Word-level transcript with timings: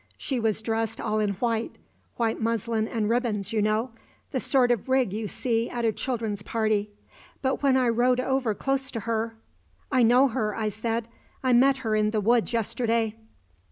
She 0.17 0.39
was 0.39 0.63
dressed 0.63 0.99
all 0.99 1.19
in 1.19 1.33
white 1.33 1.75
white 2.17 2.41
muslin 2.41 2.87
and 2.87 3.07
ribbons, 3.07 3.53
you 3.53 3.61
know 3.61 3.91
the 4.31 4.39
sort 4.39 4.71
of 4.71 4.89
rig 4.89 5.13
you 5.13 5.27
see 5.27 5.69
at 5.69 5.85
a 5.85 5.91
children's 5.91 6.41
party; 6.41 6.89
but 7.43 7.61
when 7.61 7.77
I 7.77 7.87
rowed 7.89 8.19
over 8.19 8.55
close 8.55 8.89
to 8.89 9.01
her" 9.01 9.35
"I 9.91 10.01
know 10.01 10.27
her," 10.29 10.55
I 10.55 10.69
said. 10.69 11.07
"I 11.43 11.53
met 11.53 11.77
her 11.85 11.95
in 11.95 12.09
the 12.09 12.19
woods 12.19 12.51
yesterday." 12.51 13.13